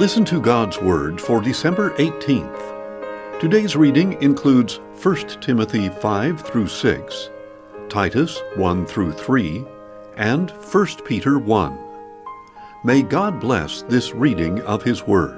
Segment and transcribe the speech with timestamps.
[0.00, 3.38] Listen to God's Word for December 18th.
[3.38, 7.30] Today's reading includes 1 Timothy 5 through 6,
[7.90, 9.62] Titus 1 through 3,
[10.16, 11.78] and 1 Peter 1.
[12.82, 15.36] May God bless this reading of His Word.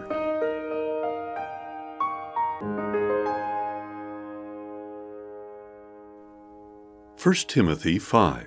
[7.17, 8.47] First Timothy 5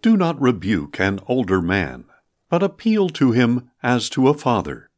[0.00, 2.06] Do not rebuke an older man
[2.50, 4.90] but appeal to him as to a father.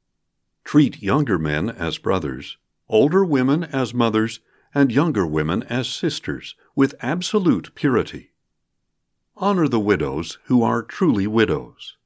[0.65, 2.56] Treat younger men as brothers,
[2.88, 4.41] older women as mothers,
[4.74, 8.30] and younger women as sisters, with absolute purity.
[9.37, 11.96] Honor the widows who are truly widows.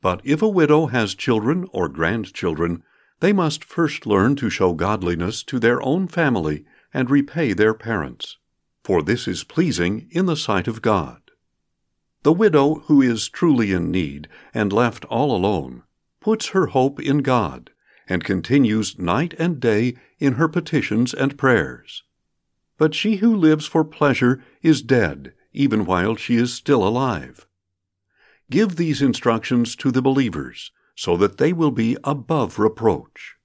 [0.00, 2.82] But if a widow has children or grandchildren,
[3.20, 8.36] they must first learn to show godliness to their own family and repay their parents,
[8.82, 11.27] for this is pleasing in the sight of God.
[12.28, 15.84] The widow who is truly in need and left all alone
[16.20, 17.70] puts her hope in God
[18.06, 22.02] and continues night and day in her petitions and prayers.
[22.76, 27.46] But she who lives for pleasure is dead even while she is still alive.
[28.50, 33.36] Give these instructions to the believers so that they will be above reproach.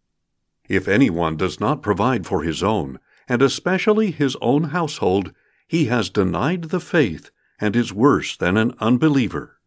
[0.67, 2.99] If anyone does not provide for his own,
[3.29, 5.31] and especially his own household,
[5.69, 7.31] he has denied the faith
[7.63, 9.57] and is worse than an unbeliever.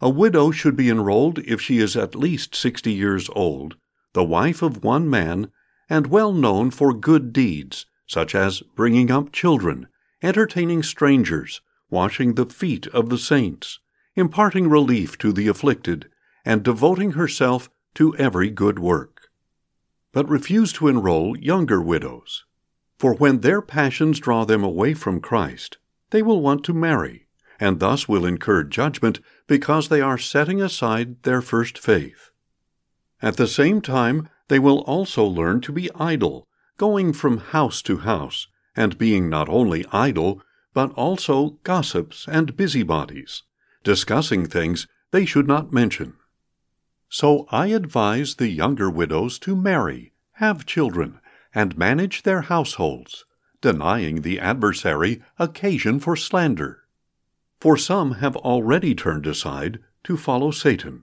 [0.00, 3.74] A widow should be enrolled if she is at least sixty years old,
[4.12, 5.50] the wife of one man,
[5.90, 9.88] and well known for good deeds, such as bringing up children,
[10.22, 13.80] entertaining strangers, washing the feet of the saints,
[14.14, 16.08] imparting relief to the afflicted,
[16.44, 19.30] and devoting herself to every good work.
[20.12, 22.44] But refuse to enroll younger widows,
[23.00, 25.78] for when their passions draw them away from Christ,
[26.10, 27.26] they will want to marry,
[27.60, 32.30] and thus will incur judgment because they are setting aside their first faith.
[33.20, 36.46] At the same time, they will also learn to be idle,
[36.76, 38.46] going from house to house,
[38.76, 40.40] and being not only idle,
[40.72, 43.42] but also gossips and busybodies,
[43.82, 46.14] discussing things they should not mention.
[47.08, 51.20] So I advise the younger widows to marry, have children,
[51.54, 53.24] and manage their households
[53.60, 56.84] denying the adversary occasion for slander.
[57.60, 61.02] For some have already turned aside to follow Satan.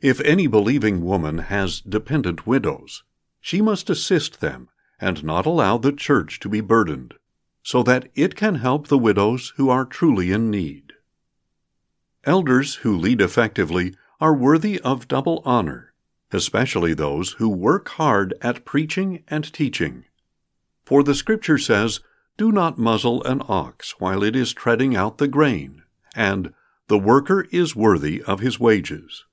[0.00, 3.04] If any believing woman has dependent widows,
[3.40, 4.68] she must assist them
[5.00, 7.14] and not allow the church to be burdened,
[7.62, 10.92] so that it can help the widows who are truly in need.
[12.24, 15.92] Elders who lead effectively are worthy of double honor,
[16.32, 20.04] especially those who work hard at preaching and teaching
[20.84, 22.00] for the Scripture says,
[22.36, 25.82] Do not muzzle an ox while it is treading out the grain,
[26.14, 26.52] and
[26.88, 29.24] the worker is worthy of his wages.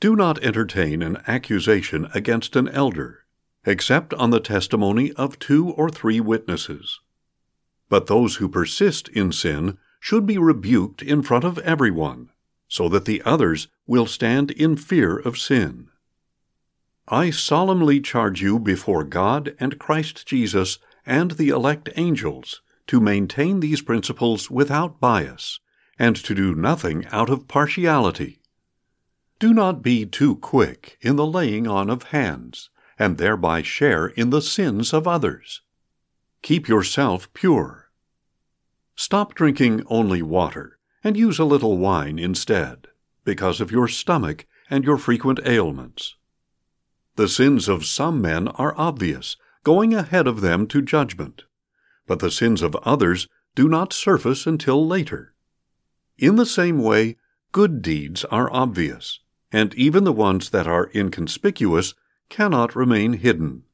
[0.00, 3.24] Do not entertain an accusation against an elder,
[3.66, 7.00] except on the testimony of two or three witnesses.
[7.88, 12.30] But those who persist in sin should be rebuked in front of everyone,
[12.68, 15.88] so that the others will stand in fear of sin.
[17.10, 23.60] I solemnly charge you before God and Christ Jesus and the elect angels to maintain
[23.60, 25.58] these principles without bias,
[25.98, 28.42] and to do nothing out of partiality.
[29.38, 34.28] Do not be too quick in the laying on of hands, and thereby share in
[34.28, 35.62] the sins of others.
[36.42, 37.90] Keep yourself pure.
[38.96, 42.88] Stop drinking only water, and use a little wine instead,
[43.24, 46.16] because of your stomach and your frequent ailments.
[47.18, 51.42] The sins of some men are obvious, going ahead of them to judgment,
[52.06, 55.34] but the sins of others do not surface until later.
[56.16, 57.16] In the same way,
[57.50, 59.18] good deeds are obvious,
[59.50, 61.92] and even the ones that are inconspicuous
[62.28, 63.64] cannot remain hidden.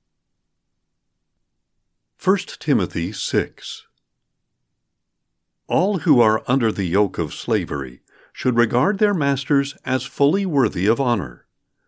[2.18, 3.86] 1 Timothy 6
[5.66, 8.00] All who are under the yoke of slavery
[8.32, 11.44] should regard their masters as fully worthy of honor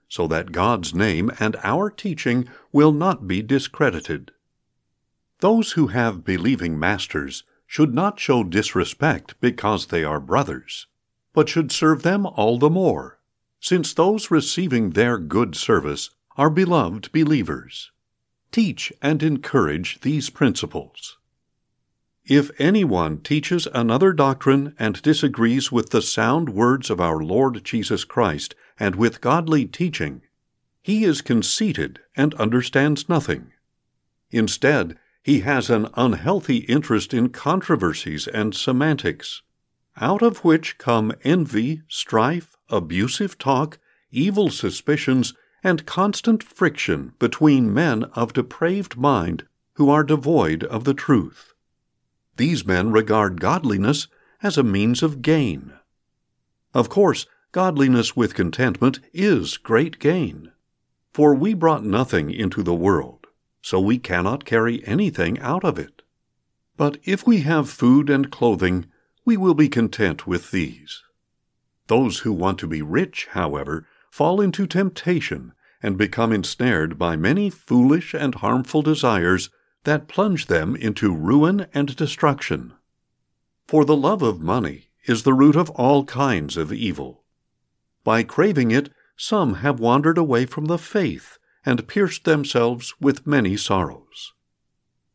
[0.09, 4.33] so that God's name and our teaching will not be discredited.
[5.41, 10.87] Those who have believing masters should not show disrespect because they are brothers,
[11.33, 13.19] but should serve them all the more,
[13.61, 17.91] since those receiving their good service are beloved believers.
[18.53, 21.19] Teach and encourage these principles.
[22.25, 28.05] If anyone teaches another doctrine and disagrees with the sound words of our Lord Jesus
[28.05, 30.23] Christ and with godly teaching,
[30.83, 33.53] he is conceited and understands nothing.
[34.31, 39.43] Instead, he has an unhealthy interest in controversies and semantics,
[40.01, 43.79] out of which come envy, strife, abusive talk,
[44.13, 45.35] evil suspicions,
[45.65, 49.45] and constant friction between men of depraved mind
[49.75, 51.53] who are devoid of the truth.
[52.37, 54.07] These men regard godliness
[54.43, 55.73] as a means of gain.
[56.73, 57.27] Of course,
[57.57, 60.53] godliness with contentment is great gain.
[61.15, 63.29] For we brought nothing into the world,
[63.63, 66.03] so we cannot carry anything out of it.
[66.77, 68.85] But if we have food and clothing,
[69.25, 71.03] we will be content with these.
[71.87, 77.49] Those who want to be rich, however, fall into temptation and become ensnared by many
[77.49, 79.49] foolish and harmful desires
[79.85, 82.75] that plunge them into ruin and destruction.
[83.67, 87.23] For the love of money is the root of all kinds of evil.
[88.07, 93.57] By craving it, some have wandered away from the faith and pierced themselves with many
[93.57, 94.33] sorrows.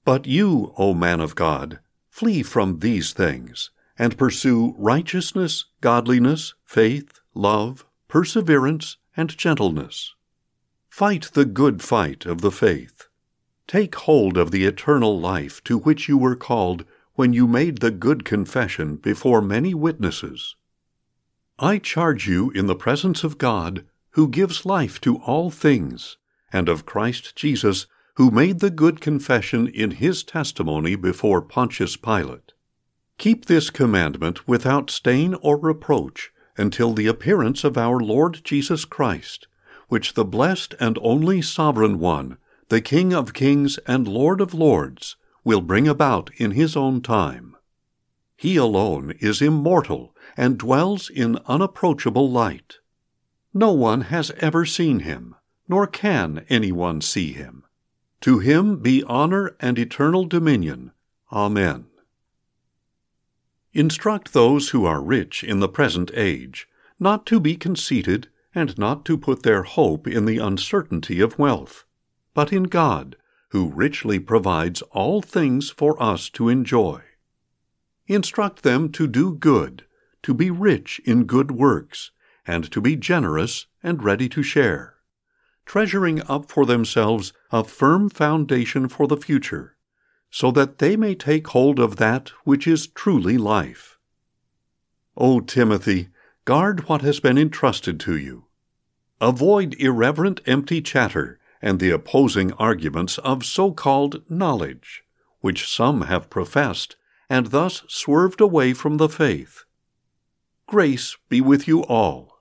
[0.03, 1.79] But you, O man of God,
[2.09, 10.13] flee from these things, and pursue righteousness, godliness, faith, love, perseverance, and gentleness.
[10.89, 13.07] Fight the good fight of the faith.
[13.67, 16.83] Take hold of the eternal life to which you were called
[17.13, 20.57] when you made the good confession before many witnesses.
[21.63, 26.17] I charge you in the presence of God, who gives life to all things,
[26.51, 27.85] and of Christ Jesus,
[28.15, 32.53] who made the good confession in his testimony before Pontius Pilate.
[33.19, 39.47] Keep this commandment without stain or reproach until the appearance of our Lord Jesus Christ,
[39.87, 45.15] which the blessed and only Sovereign One, the King of kings and Lord of lords,
[45.43, 47.55] will bring about in his own time.
[48.35, 52.79] He alone is immortal and dwells in unapproachable light.
[53.53, 55.35] No one has ever seen him,
[55.67, 57.63] nor can anyone see him.
[58.21, 60.93] To him be honor and eternal dominion.
[61.31, 61.85] Amen.
[63.73, 66.67] Instruct those who are rich in the present age
[66.99, 71.85] not to be conceited and not to put their hope in the uncertainty of wealth,
[72.33, 73.15] but in God,
[73.49, 76.99] who richly provides all things for us to enjoy.
[78.07, 79.85] Instruct them to do good,
[80.23, 82.11] to be rich in good works,
[82.45, 84.95] and to be generous and ready to share,
[85.65, 89.77] treasuring up for themselves a firm foundation for the future,
[90.29, 93.97] so that they may take hold of that which is truly life.
[95.17, 96.09] O Timothy,
[96.45, 98.45] guard what has been entrusted to you.
[99.19, 105.03] Avoid irreverent empty chatter and the opposing arguments of so called knowledge,
[105.41, 106.95] which some have professed,
[107.29, 109.63] and thus swerved away from the faith.
[110.71, 112.39] Grace be with you all.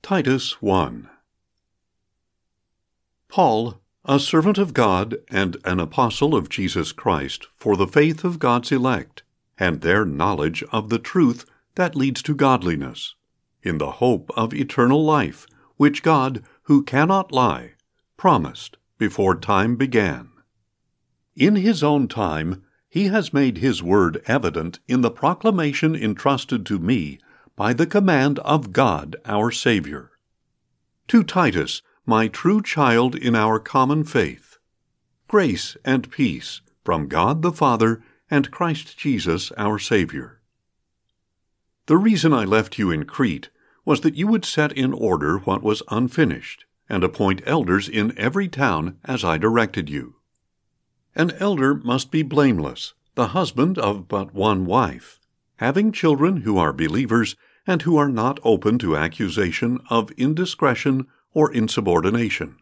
[0.00, 1.10] Titus 1
[3.28, 8.38] Paul, a servant of God and an apostle of Jesus Christ, for the faith of
[8.38, 9.24] God's elect,
[9.58, 11.44] and their knowledge of the truth
[11.74, 13.14] that leads to godliness,
[13.62, 17.72] in the hope of eternal life, which God, who cannot lie,
[18.16, 20.30] promised before time began.
[21.36, 26.78] In his own time, he has made his word evident in the proclamation entrusted to
[26.78, 27.20] me
[27.54, 30.10] by the command of God our Savior.
[31.08, 34.58] To Titus, my true child in our common faith,
[35.28, 40.40] grace and peace from God the Father and Christ Jesus our Savior.
[41.86, 43.50] The reason I left you in Crete
[43.84, 48.48] was that you would set in order what was unfinished, and appoint elders in every
[48.48, 50.16] town as I directed you.
[51.14, 55.18] An elder must be blameless, the husband of but one wife,
[55.56, 57.36] having children who are believers
[57.66, 62.56] and who are not open to accusation of indiscretion or insubordination.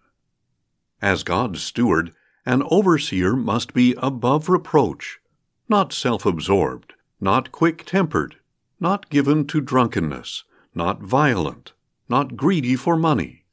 [1.00, 2.12] As God's steward,
[2.44, 5.20] an overseer must be above reproach,
[5.68, 8.36] not self absorbed, not quick tempered,
[8.80, 11.72] not given to drunkenness, not violent,
[12.08, 13.44] not greedy for money.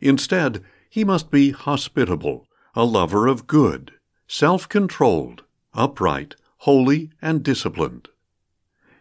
[0.00, 3.92] Instead, he must be hospitable, a lover of good,
[4.26, 5.42] self controlled,
[5.74, 8.08] upright, holy, and disciplined.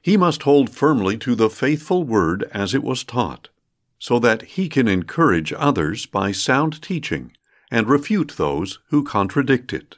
[0.02, 3.50] He must hold firmly to the faithful word as it was taught,
[3.98, 7.32] so that he can encourage others by sound teaching
[7.72, 9.96] and refute those who contradict it.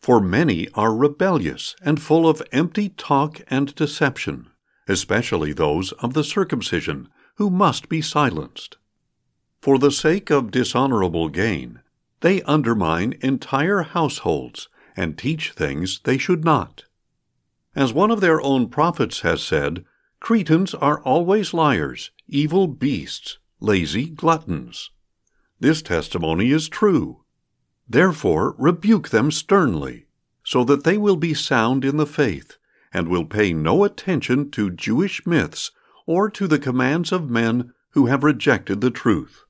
[0.00, 4.50] For many are rebellious and full of empty talk and deception
[4.88, 8.76] especially those of the circumcision, who must be silenced.
[9.60, 11.80] For the sake of dishonorable gain,
[12.26, 16.82] they undermine entire households and teach things they should not.
[17.76, 19.84] As one of their own prophets has said,
[20.18, 24.90] Cretans are always liars, evil beasts, lazy gluttons.
[25.60, 27.22] This testimony is true.
[27.88, 30.06] Therefore rebuke them sternly,
[30.42, 32.58] so that they will be sound in the faith
[32.92, 35.70] and will pay no attention to Jewish myths
[36.06, 39.44] or to the commands of men who have rejected the truth.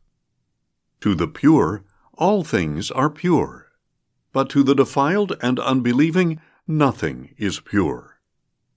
[1.01, 1.83] To the pure,
[2.17, 3.69] all things are pure,
[4.33, 8.21] but to the defiled and unbelieving, nothing is pure.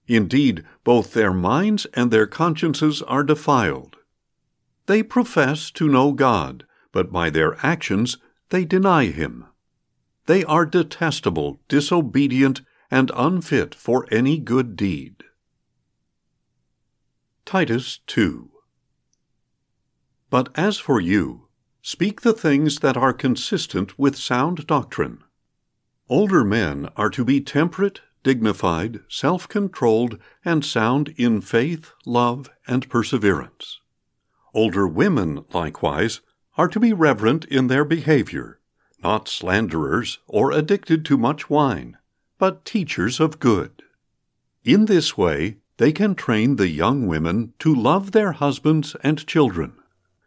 [0.06, 3.96] Indeed, both their minds and their consciences are defiled.
[4.86, 8.18] They profess to know God, but by their actions
[8.48, 9.46] they deny Him.
[10.26, 15.22] They are detestable, disobedient, and unfit for any good deed.
[17.44, 18.50] Titus 2
[20.28, 21.49] But as for you,
[21.82, 25.22] speak the things that are consistent with sound doctrine.
[26.08, 32.88] Older men are to be temperate, dignified, self controlled, and sound in faith, love, and
[32.88, 33.80] perseverance.
[34.52, 36.20] Older women, likewise,
[36.56, 38.58] are to be reverent in their behavior,
[39.02, 41.96] not slanderers or addicted to much wine,
[42.38, 43.82] but teachers of good.
[44.64, 49.72] In this way, they can train the young women to love their husbands and children,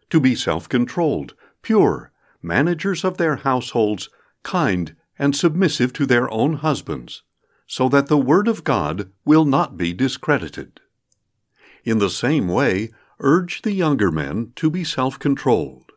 [0.10, 4.10] to be self controlled, pure, managers of their households,
[4.44, 7.24] kind, and submissive to their own husbands,
[7.66, 10.80] so that the Word of God will not be discredited.
[11.84, 15.92] In the same way, urge the younger men to be self controlled.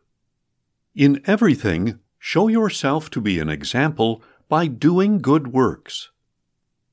[0.94, 6.10] In everything, show yourself to be an example by doing good works.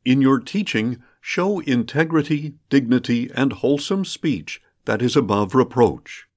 [0.03, 6.27] In your teaching, show integrity, dignity, and wholesome speech that is above reproach,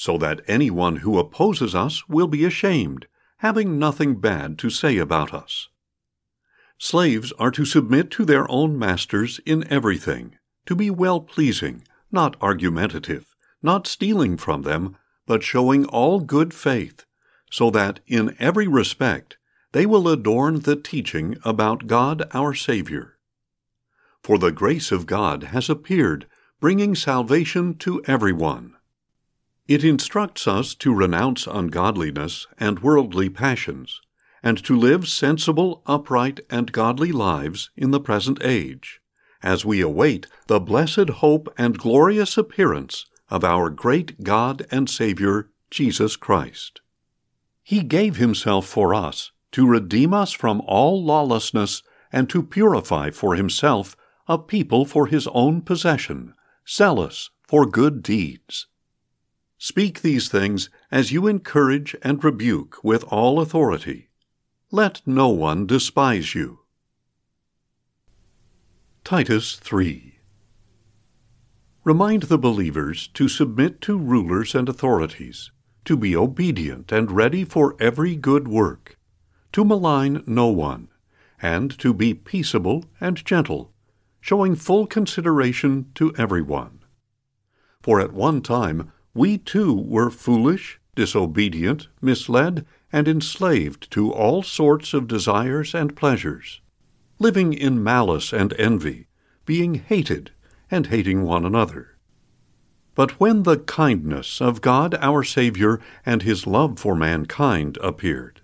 [0.00, 3.06] so that anyone who opposes us will be ashamed,
[3.40, 5.68] having nothing bad to say about us.
[6.78, 12.34] Slaves are to submit to their own masters in everything, to be well pleasing, not
[12.40, 17.04] argumentative, not stealing from them, but showing all good faith,
[17.50, 19.36] so that in every respect
[19.72, 23.18] they will adorn the teaching about God our Savior.
[24.22, 26.26] For the grace of God has appeared,
[26.58, 28.76] bringing salvation to everyone.
[29.70, 34.00] It instructs us to renounce ungodliness and worldly passions,
[34.42, 39.00] and to live sensible, upright, and godly lives in the present age,
[39.44, 45.50] as we await the blessed hope and glorious appearance of our great God and Savior,
[45.70, 46.80] Jesus Christ.
[47.62, 53.36] He gave Himself for us to redeem us from all lawlessness and to purify for
[53.36, 53.96] Himself
[54.26, 56.34] a people for His own possession,
[56.66, 58.66] zealous for good deeds.
[59.62, 64.08] Speak these things as you encourage and rebuke with all authority.
[64.70, 66.60] Let no one despise you.
[69.04, 70.18] Titus 3
[71.84, 75.50] Remind the believers to submit to rulers and authorities,
[75.84, 78.98] to be obedient and ready for every good work,
[79.52, 80.88] to malign no one,
[81.42, 83.74] and to be peaceable and gentle,
[84.22, 86.82] showing full consideration to everyone.
[87.82, 94.94] For at one time we too were foolish, disobedient, misled, and enslaved to all sorts
[94.94, 96.60] of desires and pleasures,
[97.18, 99.06] living in malice and envy,
[99.44, 100.30] being hated,
[100.70, 101.96] and hating one another.
[102.94, 108.40] But when the kindness of God our Savior and His love for mankind appeared,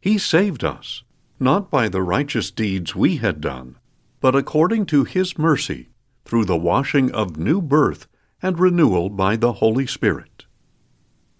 [0.00, 1.02] He saved us,
[1.40, 3.76] not by the righteous deeds we had done,
[4.20, 5.90] but according to His mercy,
[6.24, 8.06] through the washing of new birth
[8.42, 10.44] and renewal by the Holy Spirit.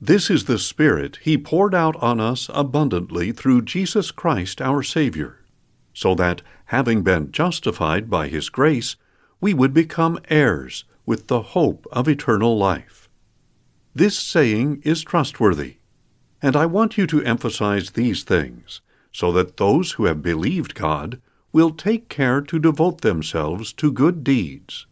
[0.01, 5.41] This is the Spirit He poured out on us abundantly through Jesus Christ our Savior,
[5.95, 8.97] so that, having been justified by His grace,
[9.41, 13.09] we would become heirs with the hope of eternal life.
[13.95, 15.77] This saying is trustworthy,
[16.43, 21.21] and I want you to emphasize these things, so that those who have believed God
[21.53, 24.87] will take care to devote themselves to good deeds.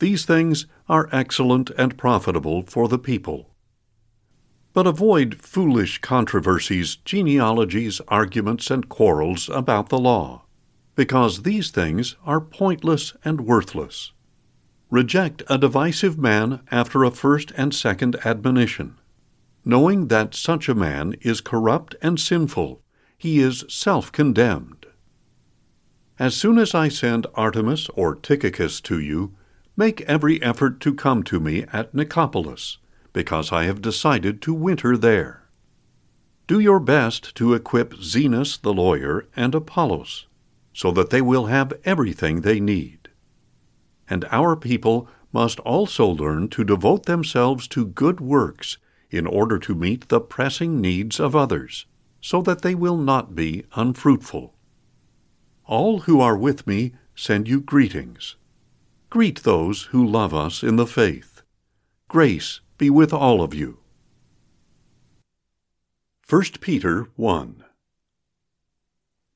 [0.00, 3.50] These things are excellent and profitable for the people.
[4.72, 10.44] But avoid foolish controversies, genealogies, arguments, and quarrels about the law,
[10.94, 14.12] because these things are pointless and worthless.
[14.90, 18.96] Reject a divisive man after a first and second admonition.
[19.64, 22.80] Knowing that such a man is corrupt and sinful,
[23.18, 24.86] he is self condemned.
[26.18, 29.36] As soon as I send Artemas or Tychicus to you,
[29.78, 32.78] make every effort to come to me at Nicopolis,
[33.12, 35.44] because I have decided to winter there.
[36.48, 40.26] Do your best to equip Zenas the lawyer and Apollos,
[40.72, 43.08] so that they will have everything they need.
[44.10, 48.78] And our people must also learn to devote themselves to good works
[49.12, 51.86] in order to meet the pressing needs of others,
[52.20, 54.54] so that they will not be unfruitful.
[55.66, 58.34] All who are with me send you greetings.
[59.10, 61.40] Greet those who love us in the faith.
[62.08, 63.78] Grace be with all of you.
[66.28, 67.64] 1 Peter 1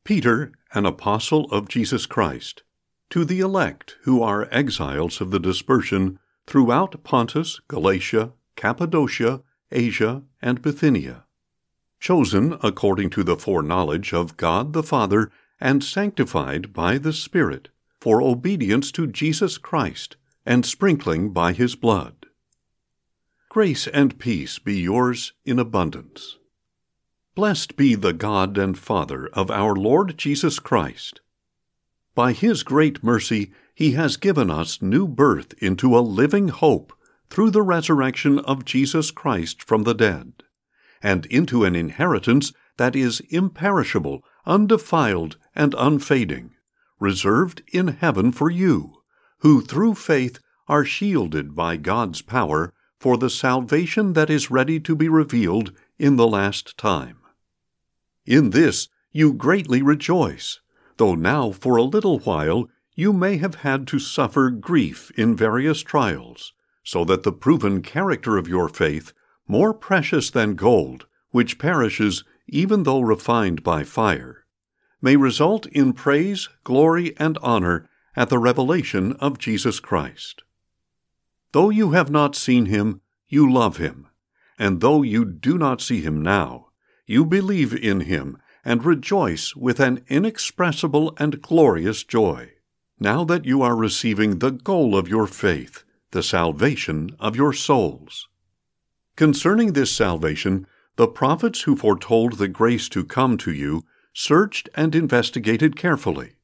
[0.05, 2.63] Peter, an apostle of Jesus Christ,
[3.09, 10.61] to the elect who are exiles of the dispersion throughout Pontus, Galatia, Cappadocia, Asia, and
[10.61, 11.25] Bithynia,
[11.99, 17.71] chosen according to the foreknowledge of God the Father, and sanctified by the Spirit,
[18.03, 22.27] for obedience to Jesus Christ, and sprinkling by his blood.
[23.49, 26.37] Grace and peace be yours in abundance.
[27.37, 31.21] Blessed be the God and Father of our Lord Jesus Christ.
[32.17, 36.93] By his great mercy, he has given us new birth into a living hope
[37.31, 40.43] through the resurrection of Jesus Christ from the dead,
[41.05, 46.51] and into an inheritance that is imperishable, undefiled, and unfading,
[47.03, 49.03] reserved in heaven for you,
[49.41, 54.95] who through faith are shielded by God's power for the salvation that is ready to
[54.95, 57.19] be revealed in the last time.
[58.25, 60.61] In this you greatly rejoice,
[60.97, 65.83] though now for a little while you may have had to suffer grief in various
[65.83, 66.53] trials,
[66.85, 69.13] so that the proven character of your faith,
[69.49, 74.42] more precious than gold, which perishes even though refined by fire,
[75.03, 80.43] may result in praise, glory, and honor at the revelation of Jesus Christ.
[81.53, 84.07] Though you have not seen him, you love him.
[84.59, 86.69] And though you do not see him now,
[87.07, 92.53] you believe in him and rejoice with an inexpressible and glorious joy,
[93.01, 95.83] now that you are receiving the goal of your faith,
[96.13, 98.29] the salvation of your souls.
[99.17, 100.67] Concerning this salvation,
[100.97, 103.83] the prophets who foretold the grace to come to you
[104.13, 106.35] searched and investigated carefully,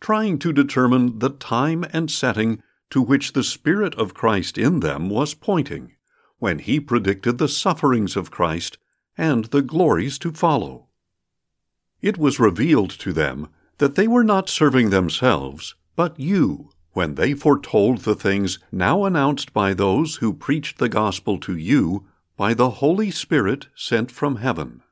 [0.00, 5.08] trying to determine the time and setting to which the Spirit of Christ in them
[5.08, 5.96] was pointing,
[6.38, 8.78] when he predicted the sufferings of Christ
[9.16, 10.88] and the glories to follow.
[12.00, 17.34] It was revealed to them that they were not serving themselves, but you, when they
[17.34, 22.06] foretold the things now announced by those who preached the gospel to you
[22.36, 24.82] by the Holy Spirit sent from heaven.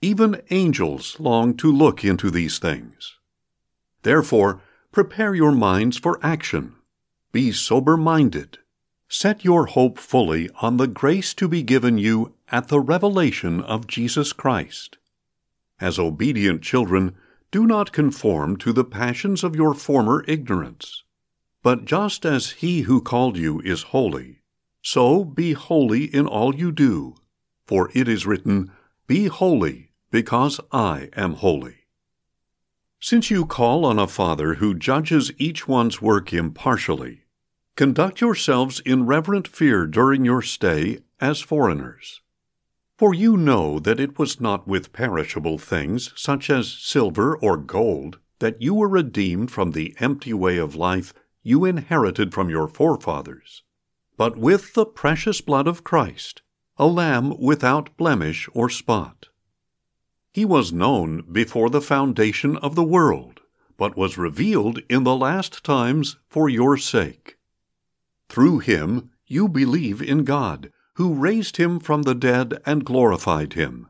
[0.00, 3.16] Even angels long to look into these things.
[4.02, 4.60] Therefore,
[4.92, 6.74] prepare your minds for action
[7.30, 8.58] be sober minded.
[9.08, 13.86] Set your hope fully on the grace to be given you at the revelation of
[13.86, 14.96] Jesus Christ.
[15.80, 17.14] As obedient children,
[17.50, 21.04] do not conform to the passions of your former ignorance.
[21.62, 24.42] But just as he who called you is holy,
[24.82, 27.14] so be holy in all you do.
[27.66, 28.72] For it is written,
[29.06, 31.76] Be holy, because I am holy.
[33.00, 37.22] Since you call on a Father who judges each one's work impartially,
[37.76, 42.20] conduct yourselves in reverent fear during your stay as foreigners.
[42.96, 48.18] For you know that it was not with perishable things, such as silver or gold,
[48.40, 53.62] that you were redeemed from the empty way of life you inherited from your forefathers,
[54.16, 56.42] but with the precious blood of Christ,
[56.76, 59.27] a lamb without blemish or spot.
[60.32, 63.40] He was known before the foundation of the world,
[63.76, 67.38] but was revealed in the last times for your sake.
[68.28, 73.88] Through him you believe in God, who raised him from the dead and glorified him.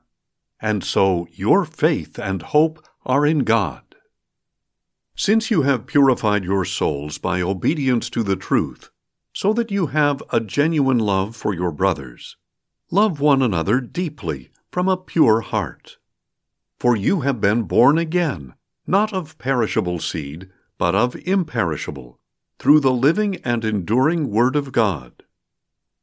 [0.61, 3.83] And so your faith and hope are in God.
[5.17, 8.91] Since you have purified your souls by obedience to the truth,
[9.33, 12.37] so that you have a genuine love for your brothers,
[12.91, 15.97] love one another deeply from a pure heart.
[16.79, 18.55] For you have been born again,
[18.87, 22.21] not of perishable seed, but of imperishable,
[22.59, 25.25] through the living and enduring Word of God.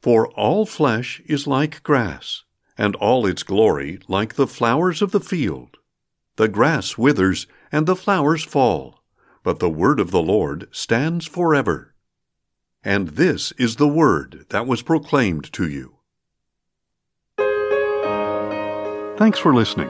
[0.01, 2.43] For all flesh is like grass,
[2.77, 5.77] and all its glory like the flowers of the field.
[6.35, 9.01] The grass withers, and the flowers fall,
[9.43, 11.95] but the word of the Lord stands forever.
[12.83, 15.95] And this is the word that was proclaimed to you.
[19.17, 19.89] Thanks for listening